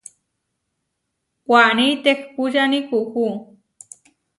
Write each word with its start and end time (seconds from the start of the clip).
Waní 1.49 1.87
tehpúčani 2.03 2.79
kuú. 2.89 3.29